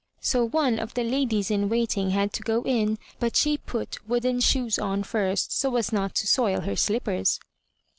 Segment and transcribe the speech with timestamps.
[0.19, 4.39] So one of the ladies in waiting had to go in, but she put wooden
[4.39, 7.39] shoes on first, so as not to soil her slippers.